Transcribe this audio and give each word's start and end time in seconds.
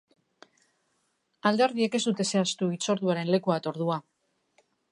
Alderdiek 1.49 1.97
ez 2.01 2.01
dute 2.09 2.27
zehaztu 2.33 2.71
hitzorduaren 2.73 3.31
lekua 3.35 3.61
eta 3.61 3.71
ordua. 3.75 3.99